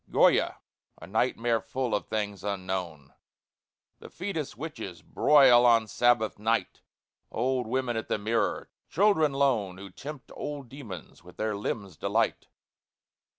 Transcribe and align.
GOYA, 0.09 0.55
a 0.99 1.05
nightmare 1.05 1.61
full 1.61 1.93
of 1.93 2.07
things 2.07 2.43
unknown; 2.43 3.13
The 3.99 4.07
fÅtus 4.07 4.55
witches 4.57 5.03
broil 5.03 5.63
on 5.63 5.85
Sabbath 5.87 6.39
night; 6.39 6.81
Old 7.29 7.67
women 7.67 7.95
at 7.95 8.07
the 8.07 8.17
mirror; 8.17 8.71
children 8.89 9.31
lone 9.31 9.77
Who 9.77 9.91
tempt 9.91 10.31
old 10.35 10.69
demons 10.69 11.23
with 11.23 11.37
their 11.37 11.55
limbs 11.55 11.97
delight. 11.97 12.47